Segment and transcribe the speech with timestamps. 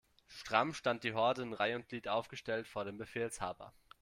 [0.27, 3.71] Stramm stand die Horde in Reih' und Glied aufgestellt vor dem Befehlshaber.